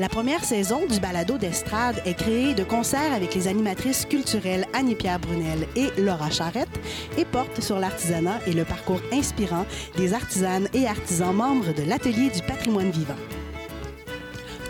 [0.00, 5.18] La première saison du balado d'estrade est créée de concert avec les animatrices culturelles Annie-Pierre
[5.18, 6.70] Brunel et Laura Charrette
[7.18, 9.66] et porte sur l'artisanat et le parcours inspirant
[9.98, 13.12] des artisanes et artisans membres de l'Atelier du patrimoine vivant.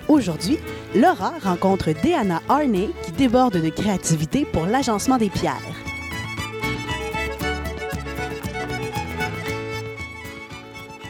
[0.09, 0.59] Aujourd'hui,
[0.97, 5.55] Laura rencontre Deanna Arney qui déborde de créativité pour l'agencement des pierres.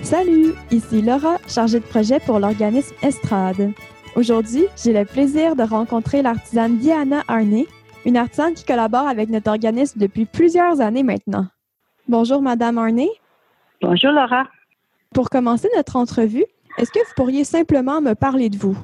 [0.02, 3.72] Salut, ici Laura, chargée de projet pour l'organisme Estrade.
[4.16, 7.66] Aujourd'hui, j'ai le plaisir de rencontrer l'artisane Diana Arney,
[8.04, 11.46] une artisane qui collabore avec notre organisme depuis plusieurs années maintenant.
[12.08, 13.08] Bonjour, Madame Arney.
[13.80, 14.48] Bonjour, Laura.
[15.14, 16.44] Pour commencer notre entrevue,
[16.76, 18.76] est-ce que vous pourriez simplement me parler de vous?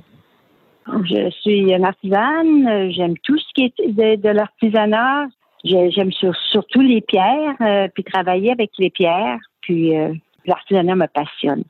[0.86, 2.92] Je suis une artisane.
[2.92, 5.26] J'aime tout ce qui est de, l'artisanat.
[5.64, 6.12] J'aime
[6.52, 9.40] surtout les pierres, euh, puis travailler avec les pierres.
[9.62, 10.14] Puis euh,
[10.46, 11.64] l'artisanat me passionne.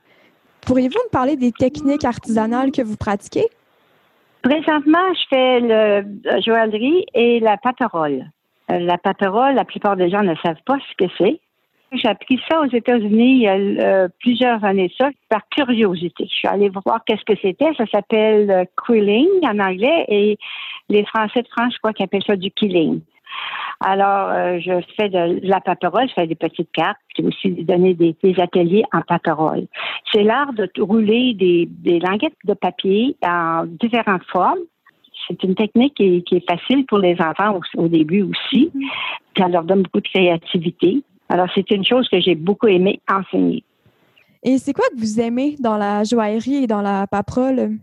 [0.67, 3.45] Pourriez-vous me parler des techniques artisanales que vous pratiquez?
[4.41, 8.25] Présentement, je fais le, joaillerie et la paperole.
[8.69, 11.39] Euh, la paperole, la plupart des gens ne savent pas ce que c'est.
[11.93, 16.27] J'ai appris ça aux États-Unis il y a euh, plusieurs années ça, par curiosité.
[16.29, 17.73] Je suis allée voir qu'est-ce que c'était.
[17.77, 20.37] Ça s'appelle euh, quilling en anglais et
[20.89, 22.99] les Français de France, je crois qu'ils appellent ça du killing.
[23.79, 27.93] Alors, euh, je fais de, la paperole, je fais des petites cartes, puis aussi donner
[27.93, 29.67] des, ateliers en paperole.
[30.11, 34.59] C'est l'art de rouler des, des languettes de papier en différentes formes.
[35.27, 38.71] C'est une technique qui est, facile pour les enfants au, début aussi.
[39.37, 41.03] Ça leur donne beaucoup de créativité.
[41.29, 43.63] Alors, c'est une chose que j'ai beaucoup aimé enseigner.
[44.43, 47.77] Et c'est quoi que vous aimez dans la joaillerie et dans la paperole?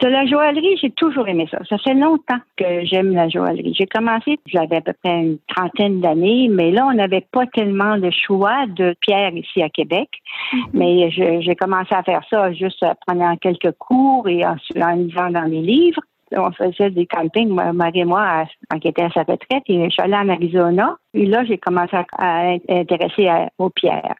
[0.00, 1.58] De la joaillerie, j'ai toujours aimé ça.
[1.68, 3.74] Ça fait longtemps que j'aime la joaillerie.
[3.76, 7.98] J'ai commencé, j'avais à peu près une trentaine d'années, mais là, on n'avait pas tellement
[7.98, 10.08] de choix de pierres ici à Québec.
[10.52, 10.68] Mm-hmm.
[10.72, 11.10] Mais
[11.42, 15.62] j'ai commencé à faire ça juste prenant quelques cours et en, en lisant dans les
[15.62, 16.02] livres.
[16.36, 20.02] On faisait des campings, Marie et moi, quand était à sa retraite, et je suis
[20.02, 20.96] allée en Arizona.
[21.14, 23.28] Et là, j'ai commencé à, être intéressée
[23.58, 24.14] aux pierres.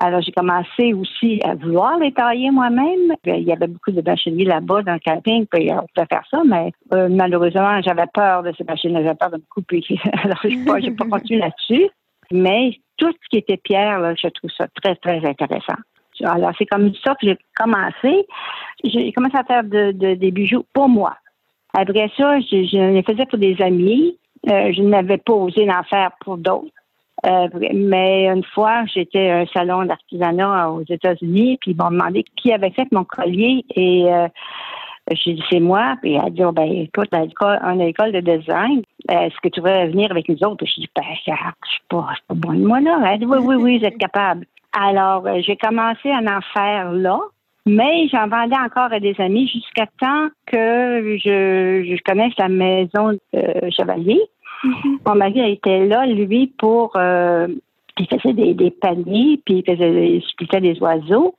[0.00, 3.14] Alors, j'ai commencé aussi à vouloir les tailler moi-même.
[3.24, 6.42] Il y avait beaucoup de bacheliers là-bas dans le camping, puis on pouvait faire ça,
[6.44, 9.82] mais euh, malheureusement, j'avais peur de ces machines j'avais peur de me couper.
[10.24, 11.88] Alors, je n'ai pas, pas continué là-dessus.
[12.32, 15.78] Mais tout ce qui était pierre, là, je trouve ça très, très intéressant.
[16.22, 18.26] Alors, c'est comme ça que j'ai commencé.
[18.84, 21.16] J'ai commencé à faire des bijoux pour moi.
[21.72, 24.16] Après ça, je, je les faisais pour des amis.
[24.48, 26.70] Euh, je n'avais pas osé en faire pour d'autres.
[27.26, 32.24] Euh, mais une fois, j'étais à un salon d'artisanat aux États-Unis, puis ils m'ont demandé
[32.36, 34.28] qui avait fait mon collier et euh,
[35.10, 35.96] j'ai dit c'est moi.
[36.02, 38.82] Puis elle a dit oh, ben écoute, on a une école de design.
[39.08, 40.64] Est-ce que tu veux venir avec nous autres?
[40.64, 43.00] Puis je dis ben je suis pas, pas bonne moi là.
[43.06, 44.46] Elle dit oui oui oui, vous êtes capable.
[44.78, 47.18] Alors euh, j'ai commencé à en faire là.
[47.66, 53.12] Mais j'en vendais encore à des amis jusqu'à temps que je, je connaisse la maison
[53.32, 54.20] de Chevalier.
[54.64, 54.98] Mm-hmm.
[55.06, 57.48] Mon mari était là, lui, pour euh,
[57.98, 61.34] il faisait des, des, paniers, puis il faisait il des oiseaux.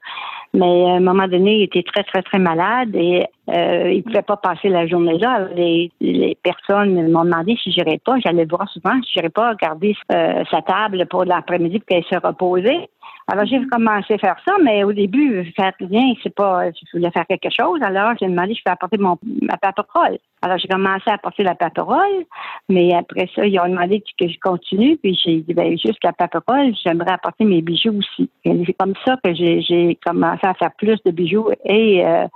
[0.56, 4.02] Mais à un moment donné, il était très, très, très malade et euh, il ne
[4.02, 5.48] pouvait pas passer la journée là.
[5.54, 8.16] Les, les personnes m'ont demandé si j'irais pas.
[8.24, 12.16] J'allais voir souvent si j'irais pas regarder euh, sa table pour l'après-midi pour qu'elle se
[12.26, 12.90] reposait.
[13.28, 17.10] Alors, j'ai commencé à faire ça, mais au début, faire rien, c'est pas, je voulais
[17.10, 17.80] faire quelque chose.
[17.82, 20.20] Alors, j'ai demandé, je vais apporter mon, ma paperole.
[20.44, 22.26] Alors, j'ai commencé à apporter la paperole,
[22.70, 26.14] mais après ça, ils ont demandé que je continue, puis j'ai dit, ben, juste la
[26.14, 28.30] paperole, j'aimerais apporter mes bijoux aussi.
[28.44, 32.28] Et c'est comme ça que j'ai commencé à faire plus de bijoux et euh,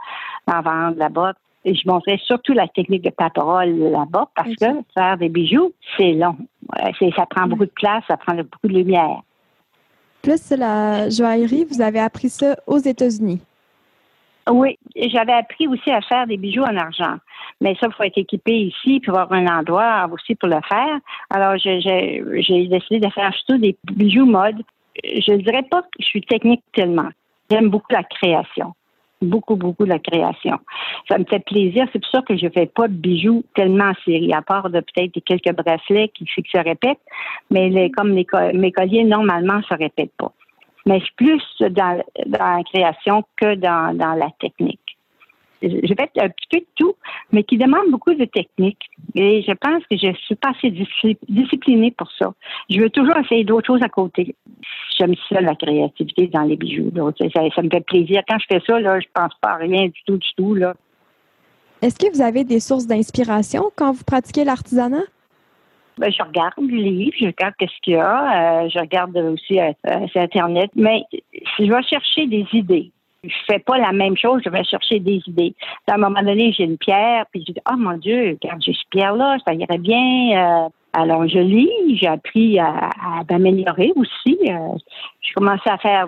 [0.47, 1.33] en vendre là-bas.
[1.65, 6.13] Et je montrais surtout la technique de paperole là-bas parce que faire des bijoux, c'est
[6.13, 6.37] long.
[7.15, 9.21] Ça prend beaucoup de place, ça prend beaucoup de lumière.
[10.21, 13.41] Plus la joaillerie, vous avez appris ça aux États-Unis?
[14.49, 17.17] Oui, j'avais appris aussi à faire des bijoux en argent.
[17.61, 20.99] Mais ça, il faut être équipé ici, puis avoir un endroit aussi pour le faire.
[21.29, 24.63] Alors, j'ai décidé de faire surtout des bijoux mode.
[25.03, 27.09] Je ne dirais pas que je suis technique tellement.
[27.49, 28.73] J'aime beaucoup la création
[29.21, 30.59] beaucoup, beaucoup la création.
[31.07, 31.85] Ça me fait plaisir.
[31.91, 34.69] C'est pour ça que je ne fais pas de bijoux tellement en série, à part
[34.69, 36.99] de peut-être quelques bracelets qui, se répètent,
[37.49, 38.25] mais les, comme mes
[38.71, 40.31] colliers, normalement, se répètent pas.
[40.85, 44.88] Mais je suis plus dans, dans la création que dans, dans la technique.
[45.61, 46.95] J'ai fait un petit peu de tout,
[47.31, 48.79] mais qui demande beaucoup de technique.
[49.15, 50.71] Et je pense que je suis pas assez
[51.27, 52.33] disciplinée pour ça.
[52.69, 54.35] Je veux toujours essayer d'autres choses à côté.
[54.97, 56.91] J'aime ça, la créativité dans les bijoux.
[56.95, 58.21] Ça, me fait plaisir.
[58.27, 60.55] Quand je fais ça, là, je pense pas à rien du tout, du tout.
[60.55, 60.73] Là.
[61.81, 65.03] Est-ce que vous avez des sources d'inspiration quand vous pratiquez l'artisanat?
[65.97, 69.59] Ben, je regarde les livres, je regarde ce qu'il y a, euh, je regarde aussi
[69.59, 71.03] euh, euh, sur Internet, mais
[71.59, 72.91] je vais chercher des idées.
[73.23, 75.53] Je fais pas la même chose, je vais chercher des idées.
[75.87, 78.73] À un moment donné, j'ai une pierre, puis je dis, oh mon Dieu, regarde, j'ai
[78.73, 80.69] cette pierre-là, ça irait bien.
[80.93, 82.91] alors, je lis, j'ai appris à,
[83.29, 84.39] m'améliorer aussi.
[84.41, 86.07] j'ai commencé à faire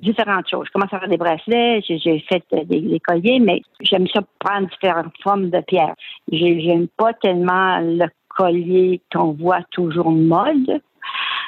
[0.00, 0.66] différentes choses.
[0.66, 5.12] Je commencé à faire des bracelets, j'ai fait des, colliers, mais j'aime ça prendre différentes
[5.24, 5.96] formes de pierres.
[6.30, 8.06] J'aime pas tellement le
[8.36, 10.80] colliers qu'on voit toujours mode,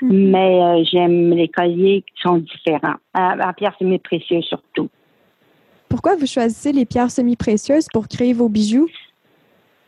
[0.03, 0.31] mhm.
[0.31, 4.89] mais euh, j'aime les colliers qui sont différents, en pierres semi-précieuses surtout.
[5.97, 8.87] Pourquoi vous choisissez les pierres semi-précieuses pour créer vos bijoux?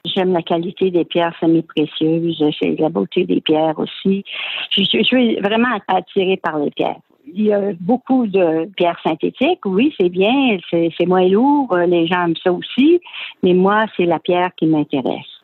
[0.06, 2.42] J'aime la qualité des pierres semi-précieuses,
[2.78, 4.24] la beauté des pierres aussi.
[4.70, 6.96] Je, suis vraiment attirée par les pierres.
[7.26, 12.24] Il y a beaucoup de pierres synthétiques, oui, c'est bien, c'est moins lourd, les gens
[12.24, 13.02] aiment ça aussi,
[13.42, 15.42] mais moi, c'est la pierre qui m'intéresse.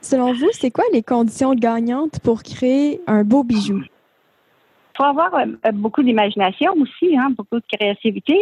[0.00, 3.84] Selon vous, c'est quoi les conditions gagnantes pour créer un beau bijou?
[5.00, 8.36] Il faut avoir euh, euh, beaucoup d'imagination aussi, hein, beaucoup de créativité.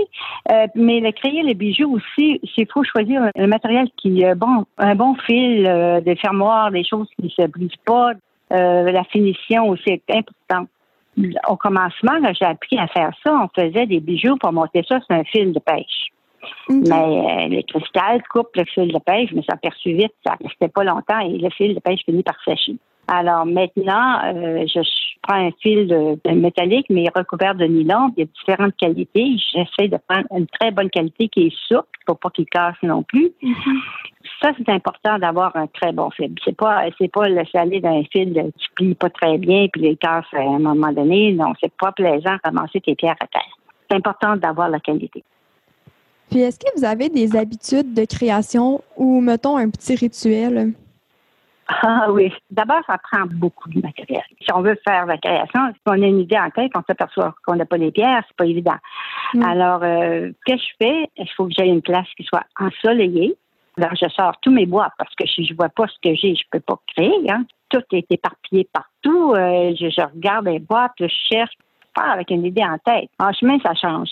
[0.51, 4.65] Euh, mais le créer les bijoux aussi, il faut choisir un matériel qui est bon,
[4.77, 5.63] un bon fil,
[6.05, 8.11] des fermoirs, des choses qui ne se brisent pas.
[8.51, 10.69] la finition aussi est importante.
[11.49, 13.33] Au commencement, j'ai appris à faire ça.
[13.35, 16.11] On faisait des bijoux pour monter ça sur un fil de pêche.
[16.69, 19.31] Mais euh, les cristals coupent le fil de pêche.
[19.31, 22.01] Je me suis aperçu vite, ça ne restait pas longtemps et le fil de pêche
[22.05, 22.77] finit par sécher.
[23.09, 24.81] Alors maintenant, euh, je
[25.23, 28.13] prends un fil de, métallique, mais recouvert de nylon.
[28.17, 29.37] Il y a différentes qualités.
[29.53, 33.03] J'essaie de prendre une très bonne qualité qui est souple pour pas qu'il casse non
[33.03, 33.33] plus.
[33.43, 33.81] Mm-hmm.
[34.43, 36.35] Ça, c'est important d'avoir un très bon fil.
[36.45, 39.97] C'est pas, c'est pas le aller d'un fil qui plie pas très bien puis les
[39.97, 41.33] casse à un moment donné.
[41.33, 43.57] Non, c'est pas plaisant de ramasser tes pierres à terre.
[43.91, 45.25] C'est important d'avoir la qualité.
[46.31, 50.75] Puis est-ce que vous avez des habitudes de création ou, mettons, un petit rituel?
[51.69, 52.33] Ah oui.
[52.51, 54.25] D'abord, ça prend beaucoup de matériel.
[54.41, 57.35] Si on veut faire la création, si on a une idée en tête, on s'aperçoit
[57.47, 58.77] qu'on n'a pas les pierres, c'est pas évident.
[59.35, 59.43] Mm.
[59.43, 63.37] Alors, euh, que je fais, il faut que j'aie une place qui soit ensoleillée.
[63.77, 66.35] Alors, je sors tous mes bois parce que si je vois pas ce que j'ai,
[66.35, 67.31] je peux pas créer.
[67.31, 67.45] Hein.
[67.69, 69.35] Tout est éparpillé partout.
[69.35, 71.53] Euh, je, je, regarde les bois, puis je cherche
[72.07, 73.11] avec une idée en tête.
[73.19, 74.11] En chemin, ça change.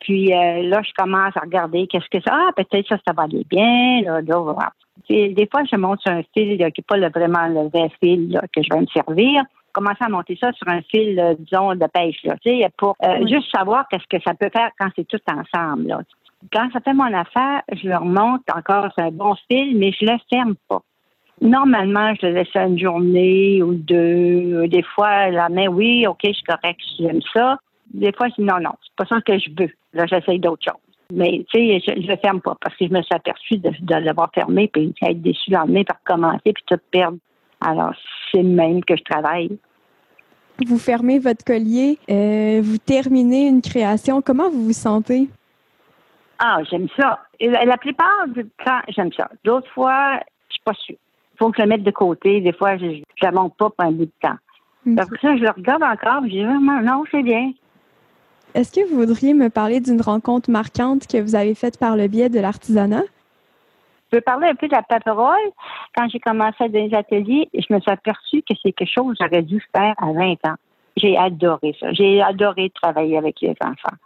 [0.00, 2.32] Puis euh, là, je commence à regarder qu'est-ce que ça.
[2.32, 4.02] Ah, peut-être ça, ça va aller bien.
[4.02, 4.54] Là, là,
[5.08, 8.62] des fois, je monte sur un fil qui n'est pas vraiment le vrai fil que
[8.62, 9.42] je vais me servir
[9.76, 12.34] commencer à monter ça sur un fil, euh, disons, de pêche, là,
[12.78, 15.88] pour euh, juste savoir qu'est-ce que ça peut faire quand c'est tout ensemble.
[15.88, 16.00] Là.
[16.50, 20.06] Quand ça fait mon affaire, je le remonte encore sur un bon fil, mais je
[20.06, 20.80] le ferme pas.
[21.42, 24.66] Normalement, je le laisse une journée ou deux.
[24.68, 27.58] Des fois, la main, oui, OK, je suis correct, j'aime ça.
[27.92, 29.70] Des fois, je dis non, non, c'est pas ça que je veux.
[29.92, 30.85] Là, j'essaye d'autres choses.
[31.12, 33.70] Mais, tu sais, je ne le ferme pas parce que je me suis aperçue de,
[34.04, 37.18] l'avoir fermé puis être déçue le lendemain par commencer puis tout perdre.
[37.60, 37.94] Alors,
[38.30, 39.56] c'est le même que je travaille.
[40.66, 44.22] Vous fermez votre collier, euh, vous terminez une création.
[44.22, 45.28] Comment vous vous sentez?
[46.38, 47.20] Ah, j'aime ça.
[47.40, 49.30] la plupart du temps, j'aime ça.
[49.44, 50.96] D'autres fois, je suis pas sûre
[51.38, 52.40] faut que je le mette de côté.
[52.40, 54.36] Des fois, je ne la monte pas pour un bout de temps.
[54.86, 57.52] Donc, ça, je le regarde encore, je dis vraiment, non, c'est bien.
[58.56, 62.08] Est-ce que vous voudriez me parler d'une rencontre marquante que vous avez faite par le
[62.08, 63.02] biais de l'artisanat?
[64.10, 65.50] Je veux parler un peu de la paperole.
[65.94, 69.26] Quand j'ai commencé dans les ateliers, je me suis aperçue que c'est quelque chose que
[69.26, 70.54] j'aurais dû faire à 20 ans.
[70.96, 71.92] J'ai adoré ça.
[71.92, 73.96] J'ai adoré travailler avec les enfants.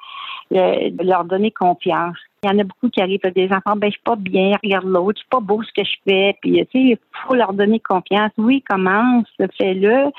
[0.50, 2.16] leur donner confiance.
[2.42, 4.86] Il y en a beaucoup qui arrivent des enfants, ben, je suis pas bien, regarde
[4.86, 6.36] l'autre, c'est pas beau ce que je fais.
[6.42, 8.32] Puis, tu sais, il faut leur donner confiance.
[8.36, 10.10] Oui, commence, fais-le.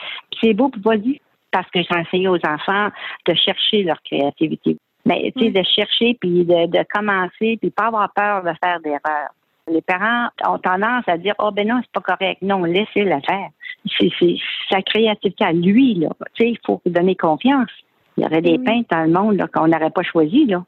[0.41, 1.19] c'est beau, puis vas-y.
[1.51, 2.89] Parce que j'ai enseigné aux enfants
[3.27, 4.77] de chercher leur créativité.
[5.05, 9.31] Mais, tu sais, de chercher, puis de, commencer, puis pas avoir peur de faire d'erreurs.
[9.67, 12.41] Les parents ont tendance à dire, oh, ben non, c'est pas correct.
[12.41, 13.49] Non, laissez-le faire.
[13.99, 14.35] C'est
[14.69, 16.09] sa créativité à lui, là.
[16.33, 17.69] Tu sais, il faut lui donner confiance.
[18.17, 20.63] Il y aurait des peintres dans le monde qu'on n'aurait pas choisi, là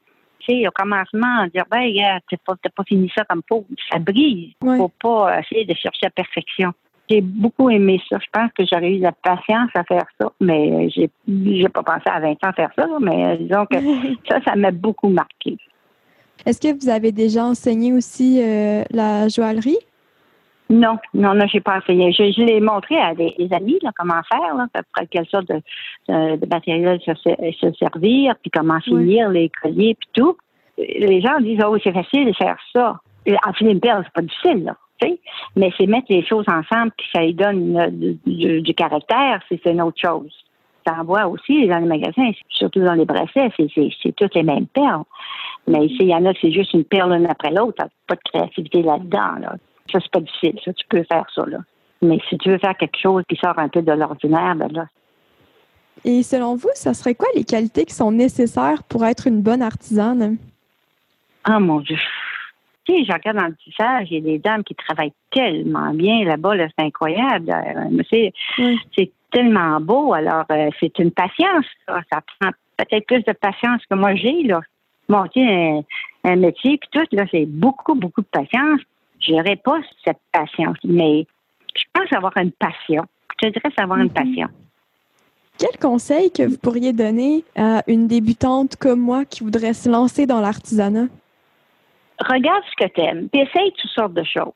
[0.66, 3.66] au commencement, dire, ben, tu pas, pas fini ça comme peau.
[3.90, 4.52] Ça brise.
[4.62, 6.72] Il faut pas essayer de chercher la perfection.
[7.08, 8.18] J'ai beaucoup aimé ça.
[8.18, 12.04] Je pense que j'aurais eu la patience à faire ça, mais j'ai, j'ai pas pensé
[12.06, 13.76] à 20 ans faire ça, mais disons que
[14.28, 15.58] ça, ça m'a beaucoup marqué.
[16.46, 19.78] Est-ce que vous avez déjà enseigné aussi euh, la joaillerie?
[20.70, 22.10] Non, non, non, j'ai pas enseigné.
[22.12, 24.66] Je, l'ai montré à des, amis là, comment faire, là,
[25.10, 25.60] quelle sorte de,
[26.08, 30.36] de, matériel se, servir, puis comment finir les colliers, puis tout.
[30.78, 32.98] Les gens disent oh c'est facile de faire ça.
[33.46, 34.76] enfiler une perle, c'est pas difficile, là.
[35.56, 40.00] Mais c'est mettre les choses ensemble puis ça lui donne du, caractère, c'est une autre
[40.00, 40.32] chose.
[40.86, 44.66] Ça en voit aussi dans les magasins, surtout dans les bracelets, c'est toutes les mêmes
[44.66, 45.04] perles.
[45.66, 48.20] Mais ici, il y en a c'est juste une perle l'une après l'autre, pas de
[48.24, 49.36] créativité là-dedans.
[49.40, 49.56] Là.
[49.90, 50.60] Ça, c'est pas difficile.
[50.64, 51.58] Ça, tu peux faire ça, là.
[52.02, 54.86] Mais si tu veux faire quelque chose qui sort un peu de l'ordinaire, ben là.
[56.04, 59.62] Et selon vous, ça serait quoi les qualités qui sont nécessaires pour être une bonne
[59.62, 60.36] artisane?
[61.44, 61.96] Ah, mon Dieu.
[62.84, 65.92] Tu sais, je regarde dans le tissage, il y a des dames qui travaillent tellement
[65.94, 67.50] bien là-bas, là, c'est incroyable.
[67.50, 68.30] Euh,
[68.94, 70.12] c'est tellement beau.
[70.12, 71.64] Alors, euh, c'est une patience.
[71.88, 74.60] Ça prend peut-être plus de patience que moi j'ai, là.
[75.08, 75.82] Monter un,
[76.24, 78.80] un métier, puis tout, là, c'est beaucoup, beaucoup de patience.
[79.20, 81.26] J'aurais pas cette patience, mais
[81.74, 83.04] je pense avoir une passion.
[83.42, 84.12] Je dirais avoir une mhm.
[84.12, 84.48] passion.
[85.58, 90.26] Quel conseil que vous pourriez donner à une débutante comme moi qui voudrait se lancer
[90.26, 91.06] dans l'artisanat?
[92.20, 94.52] Regarde ce que tu aimes, puis essaye toutes sortes de choses.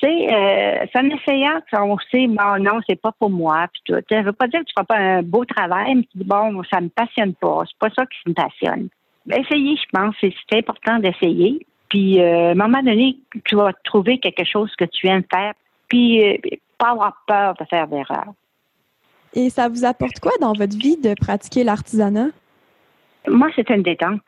[0.00, 3.82] Tu sais, euh, c'est en essayant qu'on sait, bon, non, c'est pas pour moi, puis
[3.84, 4.00] tout.
[4.08, 6.62] Ça veut pas dire que tu feras pas un beau travail, mais tu dis, bon,
[6.72, 8.88] ça me passionne pas, c'est pas ça qui me passionne.
[9.28, 11.66] Essayez, je pense, c'est important d'essayer.
[11.88, 15.54] Puis, euh, à un moment donné, tu vas trouver quelque chose que tu aimes faire,
[15.88, 16.36] puis euh,
[16.78, 18.32] pas avoir peur de faire d'erreurs.
[19.34, 22.28] Et ça vous apporte quoi dans votre vie de pratiquer l'artisanat?
[23.26, 24.20] Moi, c'est une détente.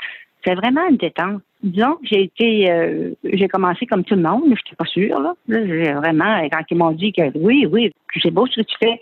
[0.45, 1.43] C'est vraiment une détente.
[1.63, 5.35] Disons j'ai été, euh, j'ai commencé comme tout le monde, je n'étais pas sûre, là.
[5.47, 7.93] vraiment, quand ils m'ont dit que oui, oui,
[8.23, 8.99] c'est beau ce que tu fais,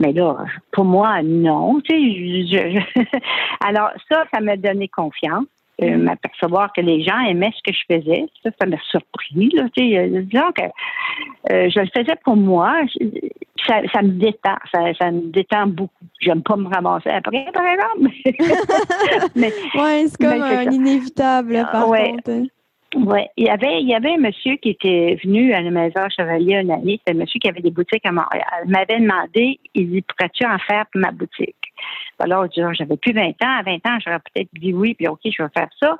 [0.00, 2.84] mais là, pour moi, non, tu sais,
[3.64, 5.46] alors ça, ça m'a donné confiance.
[5.82, 8.26] Euh, m'apercevoir que les gens aimaient ce que je faisais.
[8.42, 9.50] Ça, ça m'a surpris.
[9.54, 10.62] Là, euh, disons que
[11.52, 12.82] euh, je le faisais pour moi.
[13.66, 14.56] Ça, ça me détend.
[14.74, 16.04] Ça, ça, me détend beaucoup.
[16.20, 18.14] J'aime pas me ramasser après, par exemple.
[19.36, 22.30] mais, ouais, c'est comme un inévitable, par contre.
[22.30, 22.44] Hein.
[22.96, 26.00] Oui, il y avait il y avait un monsieur qui était venu à la maison
[26.14, 28.64] Chevalier une année, c'est un monsieur qui avait des boutiques à Montréal.
[28.64, 31.59] Il m'avait demandé, il dit pourrais-tu en faire pour ma boutique?
[32.18, 33.58] Alors, j'avais plus 20 ans.
[33.58, 35.96] À 20 ans, j'aurais peut-être dit oui, puis OK, je vais faire ça.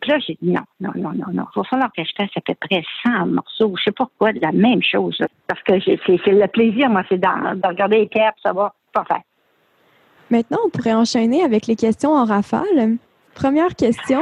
[0.00, 1.44] Puis là, j'ai dit non, non, non, non, non.
[1.54, 4.32] Il va falloir que je fasse à peu près 100 morceaux, je sais pas quoi,
[4.32, 5.18] de la même chose.
[5.46, 9.22] parce que c'est le plaisir, moi, c'est de regarder les pierres savoir quoi faire.
[10.30, 12.98] Maintenant, on pourrait enchaîner avec les questions en rafale.
[13.34, 14.20] Première question,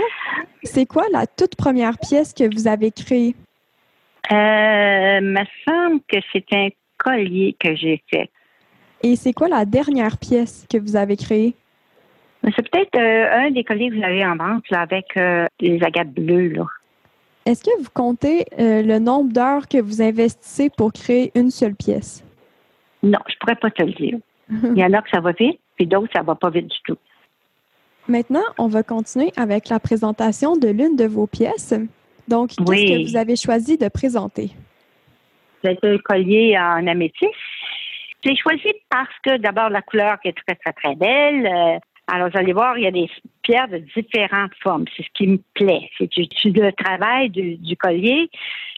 [0.63, 3.35] c'est quoi la toute première pièce que vous avez créée?
[4.31, 8.31] Euh, me semble que c'est un collier que j'ai fait.
[9.03, 11.55] Et c'est quoi la dernière pièce que vous avez créée?
[12.45, 16.13] C'est peut-être euh, un des colliers que vous avez en vente avec euh, les agates
[16.13, 16.55] bleues.
[17.45, 21.75] Est-ce que vous comptez euh, le nombre d'heures que vous investissez pour créer une seule
[21.75, 22.25] pièce?
[23.03, 24.19] Non, je pourrais pas te le dire.
[24.51, 26.77] Il y en a que ça va vite, puis d'autres, ça va pas vite du
[26.85, 26.99] tout.
[28.09, 31.75] Maintenant, on va continuer avec la présentation de l'une de vos pièces.
[32.29, 34.51] Donc, qu'est-ce que vous avez choisi de présenter?
[35.65, 37.33] C'est un collier en améthyste.
[38.25, 41.47] J'ai choisi parce que d'abord la couleur qui est très, très, très belle.
[41.47, 43.11] Euh, alors, vous allez voir, il y a des
[43.43, 44.85] pierres de différentes formes.
[44.97, 45.91] C'est ce qui me plaît.
[45.99, 46.09] C'est
[46.45, 48.31] le travail du, collier.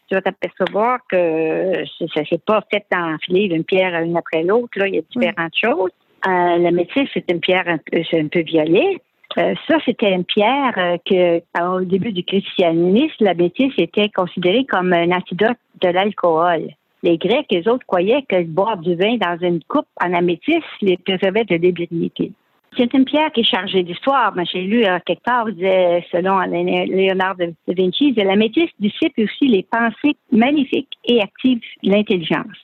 [0.08, 4.70] Tu vas t'apercevoir que ça n'est pas fait d'enfiler une pierre une après l'autre.
[4.76, 5.90] Là, il y a différentes choses.
[6.26, 8.98] Euh, le métier, c'est une pierre un peu, un peu violet.
[9.36, 14.64] Euh, ça, c'était une pierre euh, que, au début du christianisme, la métisse était considérée
[14.64, 16.70] comme un antidote de l'alcool.
[17.02, 20.96] Les Grecs, les autres, croyaient que boire du vin dans une coupe en améthyste les
[20.96, 22.32] préservait de l'ébriété.
[22.76, 24.34] C'est une pierre qui est chargée d'histoire.
[24.52, 30.98] J'ai lu quelque part, disait, selon Léonard de Vinci, l'améthyste dissipe aussi les pensées magnifiques
[31.04, 32.56] et active l'intelligence.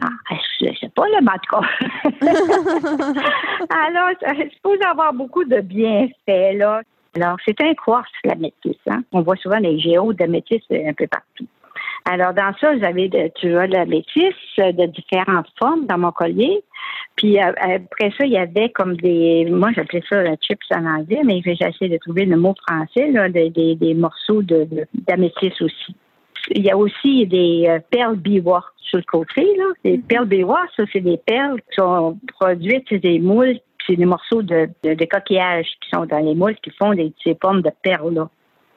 [0.00, 1.56] Ah, je ne sais pas, le en tout
[3.86, 6.82] Alors, ça suppose avoir beaucoup de bienfaits, là.
[7.16, 8.76] Alors, c'est un quartz, la métisse.
[8.88, 9.02] Hein?
[9.12, 11.46] On voit souvent les géos de métis un peu partout.
[12.04, 16.10] Alors, dans ça, vous avez, de, tu vois, la métisse de différentes formes dans mon
[16.10, 16.62] collier.
[17.16, 20.84] Puis euh, après ça, il y avait comme des, moi j'appelais ça la chips en
[20.84, 24.66] anglais, mais j'ai essayé de trouver le mot français, là, des, des, morceaux de,
[25.06, 25.94] d'améthyste aussi.
[26.50, 29.42] Il y a aussi des euh, perles biwa sur le côté.
[29.56, 29.64] Là.
[29.84, 30.02] Les mm-hmm.
[30.02, 34.42] perles biwa, ça, c'est des perles qui sont produites, c'est des moules, c'est des morceaux
[34.42, 38.14] de, de, coquillages qui sont dans les moules qui font des, ces pommes de perles.
[38.14, 38.28] Là.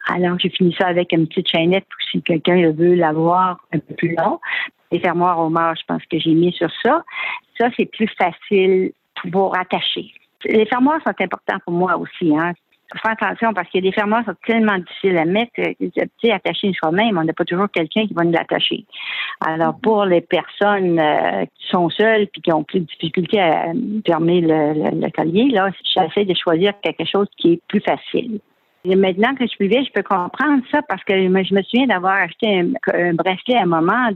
[0.07, 3.93] Alors, j'ai fini ça avec une petite chaînette pour si quelqu'un veut l'avoir un peu
[3.95, 4.39] plus long.
[4.91, 7.03] Les fermoirs au mort, je pense que j'ai mis sur ça.
[7.59, 8.91] Ça, c'est plus facile
[9.31, 10.11] pour attacher.
[10.45, 12.35] Les fermoirs sont importants pour moi aussi.
[12.37, 12.53] Hein
[13.01, 15.51] faire attention parce que des fermoirs sont tellement difficiles à mettre.
[15.55, 15.91] Tu
[16.23, 18.85] sais, attacher soi-même, on n'a pas toujours quelqu'un qui va nous l'attacher.
[19.41, 19.81] Alors, mm-hmm.
[19.81, 23.71] pour les personnes euh, qui sont seules puis qui ont plus de difficulté à
[24.05, 28.39] fermer le, le, collier, là, j'essaie de choisir quelque chose qui est plus facile.
[28.85, 31.87] Et maintenant que je suis vieille, je peux comprendre ça parce que je me souviens
[31.87, 34.09] d'avoir acheté un, bracelet à un moment.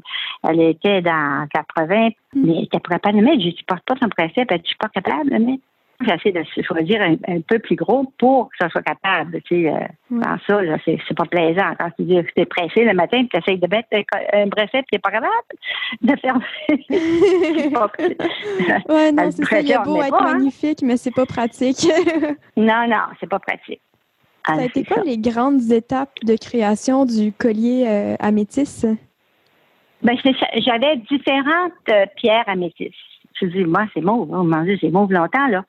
[0.47, 3.41] Elle était dans 80, mais elle était pas de mettre.
[3.41, 4.45] Je ne supporte pas ton bracelet.
[4.45, 5.63] Dit, je suis pas capable de mettre.
[6.01, 9.41] J'essaie de choisir un, peu plus gros pour que ça soit capable.
[9.41, 9.79] Tu sais, euh,
[10.11, 11.73] Dans ça, c'est, pas plaisant.
[11.77, 13.89] Quand tu dis que tu es pressé le matin tu essaies de mettre
[14.33, 15.33] un, bracelet et tu n'es pas capable
[16.01, 16.39] de faire.
[18.89, 19.59] oui, non, c'est ça.
[19.59, 20.35] Il a beau être hein.
[20.35, 21.85] magnifique, mais c'est pas pratique.
[22.55, 23.81] non, non, c'est pas pratique.
[24.45, 28.87] Ça a ah, été quoi les grandes étapes de création du collier euh, améthyste?
[30.01, 30.17] Ben,
[30.55, 32.95] j'avais différentes euh, pierres améthystes.
[33.41, 34.29] Je dis, moi, c'est mauve.
[34.31, 35.63] On mange c'est mauve longtemps, là.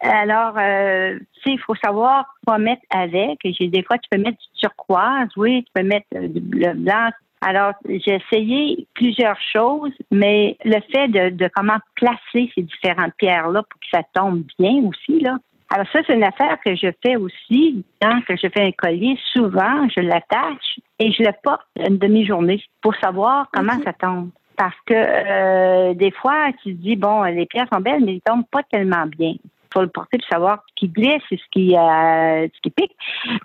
[0.00, 3.38] Alors, euh, tu sais, il faut savoir quoi mettre avec.
[3.44, 7.10] J'ai des fois, tu peux mettre du turquoise, oui, tu peux mettre du blanc.
[7.40, 13.62] Alors, j'ai essayé plusieurs choses, mais le fait de, de comment placer ces différentes pierres-là
[13.62, 15.36] pour que ça tombe bien aussi, là,
[15.68, 17.84] alors ça, c'est une affaire que je fais aussi.
[18.00, 22.94] Quand je fais un collier, souvent, je l'attache et je le porte une demi-journée pour
[22.96, 24.30] savoir comment ça tombe.
[24.56, 28.20] Parce que euh, des fois, tu te dis, bon, les pierres sont belles, mais ils
[28.20, 29.34] tombent pas tellement bien.
[29.34, 32.70] Il faut le porter pour savoir ce qui glisse et ce qui, euh, ce qui
[32.70, 32.96] pique.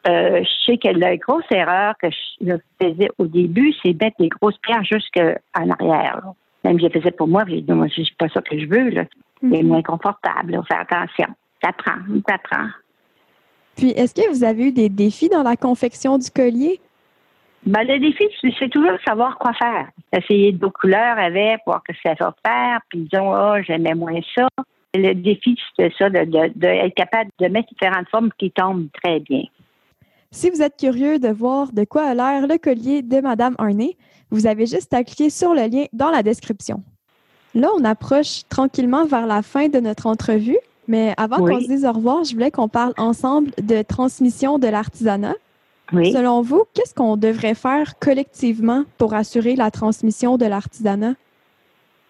[0.07, 4.29] Euh, je sais que la grosse erreur que je faisais au début, c'est mettre les
[4.29, 6.21] grosses pierres jusqu'en arrière.
[6.63, 8.91] Même je le faisais pour moi, j'ai dit, moi, c'est pas ça que je veux.
[9.41, 9.67] C'est mhm.
[9.67, 10.55] moins confortable.
[10.55, 11.27] Faut faire attention.
[11.63, 12.68] Ça prend, ça prend.
[13.75, 16.80] Puis, est-ce que vous avez eu des défis dans la confection du collier?
[17.65, 18.25] Ben, le défi,
[18.58, 19.89] c'est toujours savoir quoi faire.
[20.12, 24.48] Essayer d'autres couleurs avec, voir que ça va faire, puis disons, oh, j'aimais moins ça.
[24.96, 29.44] Le défi, c'est ça, d'être de, capable de mettre différentes formes qui tombent très bien.
[30.32, 33.96] Si vous êtes curieux de voir de quoi a l'air le collier de Madame Arnay,
[34.32, 36.84] vous avez juste à cliquer sur le lien dans la description.
[37.53, 40.58] Là, on approche tranquillement vers la fin de notre entrevue,
[40.91, 44.67] mais avant qu'on se dise au revoir, je voulais qu'on parle ensemble de transmission de
[44.67, 45.36] l'artisanat.
[45.91, 51.13] Selon vous, qu'est-ce qu'on devrait faire collectivement pour assurer la transmission de l'artisanat?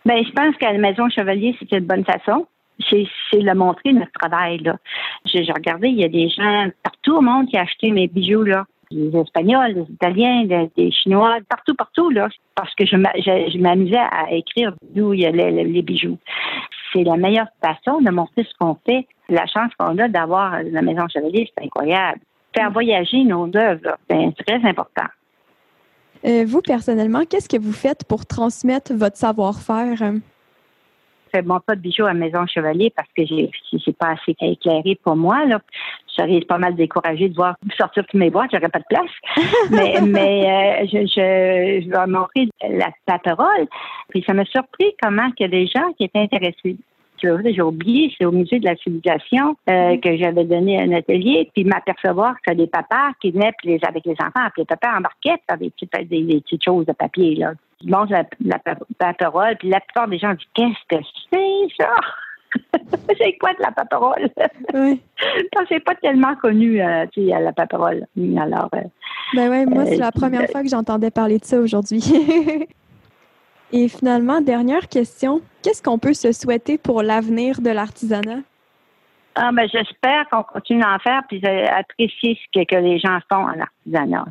[0.03, 2.47] Bien, je pense qu'à la Maison Chevalier, c'est une bonne façon.
[2.89, 4.57] C'est de montrer notre travail.
[4.59, 4.77] Là.
[5.25, 8.43] J'ai regardé, il y a des gens partout au monde qui ont acheté mes bijoux.
[8.43, 8.65] Là.
[8.89, 14.73] Des Espagnols, des Italiens, des, Chinois, partout, partout, là, parce que je m'amusais à écrire
[14.95, 16.17] d'où il y a les, bijoux.
[16.93, 19.07] C'est la meilleure façon de montrer ce qu'on fait.
[19.29, 22.19] La chance qu'on a d'avoir la Maison Chevalier, c'est incroyable
[22.55, 23.97] faire voyager nos œuvres.
[24.09, 25.07] C'est très important.
[26.25, 29.95] Euh, vous, personnellement, qu'est-ce que vous faites pour transmettre votre savoir-faire?
[29.97, 30.19] Je
[31.31, 33.49] fais mon pas de bijoux à Maison Chevalier parce que j'ai
[33.83, 35.45] c'est pas assez éclairé pour moi.
[35.45, 35.61] Là.
[36.17, 39.11] Je serais pas mal découragée de voir sortir toutes mes boîtes, j'aurais pas de place.
[39.71, 43.67] mais mais euh, je, je, je, vais montrer la, parole.
[44.09, 46.77] Puis ça m'a surpris comment il y a des gens qui étaient intéressés
[47.21, 49.99] j'ai oublié, c'est au musée de la civilisation euh, mm-hmm.
[49.99, 54.15] que j'avais donné un atelier, puis m'apercevoir que des papas qui venaient les, avec les
[54.19, 57.53] enfants, puis les papas embarquaient faire des petites, des, petites choses de papier, là.
[57.83, 61.95] Ils montrent la, la, parole, puis la plupart des gens disent Qu'est-ce que c'est ça?
[63.17, 64.29] c'est quoi de la paparole?
[64.73, 65.01] Oui.
[65.67, 68.05] C'est pas tellement connu, euh, sais, la paparole.
[68.37, 68.69] Alors.
[68.75, 68.81] Euh,
[69.35, 72.01] ben ouais, moi, c'est la première fois que j'entendais parler de ça aujourd'hui.
[73.73, 78.39] Et finalement, dernière question, qu'est-ce qu'on peut se souhaiter pour l'avenir de l'artisanat?
[79.35, 83.43] Ah, ben, j'espère qu'on continue à en faire puis apprécier ce que, les gens font
[83.43, 84.25] en artisanat.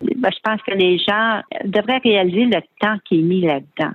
[0.00, 3.94] Ben, je pense que les gens devraient réaliser le temps qui est mis là-dedans.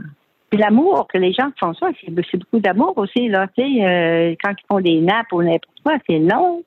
[0.50, 3.48] Puis l'amour que les gens font ça, c'est beaucoup d'amour aussi, là.
[3.56, 6.64] Tu sais, euh, quand ils font des nappes ou n'importe quoi, c'est long.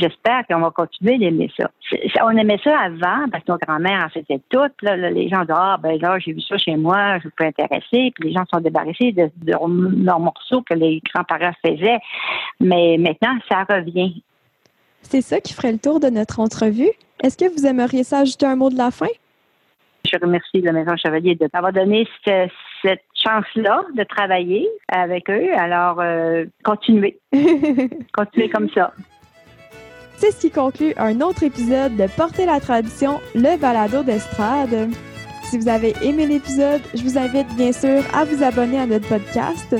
[0.00, 1.70] J'espère qu'on va continuer d'aimer ça.
[2.24, 4.80] On aimait ça avant parce que nos grands-mères en faisaient toutes.
[4.80, 8.10] Là, les gens disent Ah, ben là, j'ai vu ça chez moi, je peux intéresser.
[8.14, 11.98] Puis les gens sont débarrassés de, leurs morceaux que les grands-parents faisaient.
[12.60, 14.22] Mais maintenant, ça revient.
[15.02, 16.90] C'est ça qui ferait le tour de notre entrevue.
[17.22, 19.08] Est-ce que vous aimeriez s'ajouter un mot de la fin?
[20.10, 22.08] Je remercie la Maison Chevalier de m'avoir donné
[22.82, 25.48] cette, chance-là de travailler avec eux.
[25.56, 27.18] Alors, euh, continuez.
[28.12, 28.92] continuez comme ça.
[30.16, 34.90] C'est ce qui conclut un autre épisode de Porter la tradition, le balado d'estrade.
[35.44, 39.08] Si vous avez aimé l'épisode, je vous invite bien sûr à vous abonner à notre
[39.08, 39.74] podcast.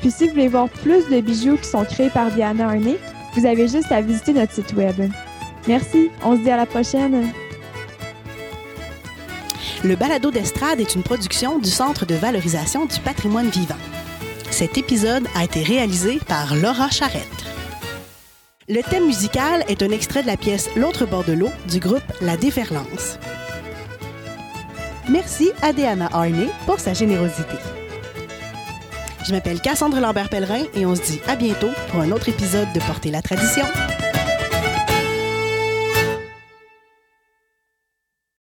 [0.00, 2.98] Puis si vous voulez voir plus de bijoux qui sont créés par Diana Arnay,
[3.34, 4.96] vous avez juste à visiter notre site web.
[5.68, 7.32] Merci, on se dit à la prochaine.
[9.84, 13.76] Le balado d'estrade est une production du Centre de valorisation du patrimoine vivant.
[14.50, 17.44] Cet épisode a été réalisé par Laura Charrette.
[18.66, 22.02] Le thème musical est un extrait de la pièce L'autre bord de l'eau du groupe
[22.22, 23.18] La Déferlance.
[25.10, 27.56] Merci à Diana Arnay pour sa générosité.
[29.26, 32.80] Je m'appelle Cassandre Lambert-Pellerin et on se dit à bientôt pour un autre épisode de
[32.80, 33.66] Porter la tradition.